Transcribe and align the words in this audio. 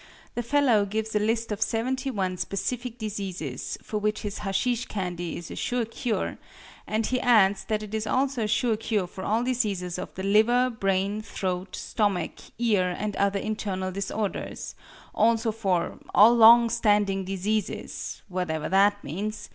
The 0.33 0.41
fellow 0.41 0.83
gives 0.83 1.13
a 1.15 1.19
list 1.19 1.51
of 1.51 1.61
seventy 1.61 2.09
one 2.09 2.35
specific 2.35 2.97
diseases 2.97 3.77
for 3.83 3.99
which 3.99 4.21
his 4.21 4.39
Hasheesh 4.39 4.87
Candy 4.87 5.37
is 5.37 5.51
a 5.51 5.55
sure 5.55 5.85
cure, 5.85 6.39
and 6.87 7.05
he 7.05 7.21
adds 7.21 7.65
that 7.65 7.83
it 7.83 7.93
is 7.93 8.07
also 8.07 8.45
a 8.45 8.47
sure 8.47 8.75
cure 8.77 9.05
for 9.05 9.23
all 9.23 9.43
diseases 9.43 9.99
of 9.99 10.11
the 10.15 10.23
liver, 10.23 10.71
brain, 10.71 11.21
throat, 11.21 11.75
stomach, 11.75 12.31
ear, 12.57 12.95
and 12.97 13.15
other 13.17 13.37
internal 13.39 13.91
disorders; 13.91 14.73
also 15.13 15.51
for 15.51 15.99
"all 16.15 16.35
long 16.35 16.71
standing 16.71 17.23
diseases" 17.23 18.23
whatever 18.27 18.69
that 18.69 19.03
means! 19.03 19.49